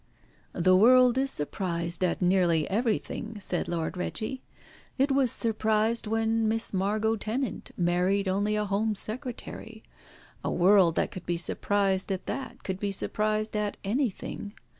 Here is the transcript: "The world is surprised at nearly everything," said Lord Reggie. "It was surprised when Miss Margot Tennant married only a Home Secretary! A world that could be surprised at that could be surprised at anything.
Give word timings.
"The 0.53 0.75
world 0.75 1.15
is 1.19 1.29
surprised 1.29 2.03
at 2.03 2.23
nearly 2.23 2.67
everything," 2.71 3.39
said 3.39 3.67
Lord 3.67 3.95
Reggie. 3.95 4.41
"It 4.97 5.11
was 5.11 5.31
surprised 5.31 6.07
when 6.07 6.47
Miss 6.47 6.73
Margot 6.73 7.15
Tennant 7.17 7.69
married 7.77 8.27
only 8.27 8.55
a 8.55 8.65
Home 8.65 8.95
Secretary! 8.95 9.83
A 10.43 10.49
world 10.49 10.95
that 10.95 11.11
could 11.11 11.27
be 11.27 11.37
surprised 11.37 12.11
at 12.11 12.25
that 12.25 12.63
could 12.63 12.79
be 12.79 12.91
surprised 12.91 13.55
at 13.55 13.77
anything. 13.83 14.55